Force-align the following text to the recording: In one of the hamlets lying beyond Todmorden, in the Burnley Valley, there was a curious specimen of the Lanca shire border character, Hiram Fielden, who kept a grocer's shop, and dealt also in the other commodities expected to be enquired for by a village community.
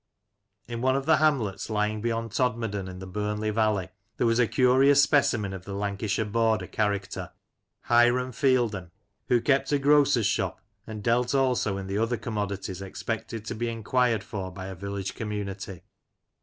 In 0.67 0.81
one 0.81 0.95
of 0.95 1.05
the 1.05 1.17
hamlets 1.17 1.69
lying 1.69 2.01
beyond 2.01 2.31
Todmorden, 2.31 2.87
in 2.87 2.97
the 2.97 3.05
Burnley 3.05 3.51
Valley, 3.51 3.89
there 4.17 4.25
was 4.25 4.39
a 4.39 4.47
curious 4.47 4.99
specimen 5.03 5.53
of 5.53 5.65
the 5.65 5.75
Lanca 5.75 6.07
shire 6.09 6.25
border 6.25 6.65
character, 6.65 7.31
Hiram 7.81 8.31
Fielden, 8.31 8.89
who 9.27 9.39
kept 9.39 9.71
a 9.71 9.77
grocer's 9.77 10.25
shop, 10.25 10.59
and 10.87 11.03
dealt 11.03 11.35
also 11.35 11.77
in 11.77 11.85
the 11.85 11.99
other 11.99 12.17
commodities 12.17 12.81
expected 12.81 13.45
to 13.45 13.53
be 13.53 13.69
enquired 13.69 14.23
for 14.23 14.51
by 14.51 14.65
a 14.65 14.73
village 14.73 15.13
community. 15.13 15.83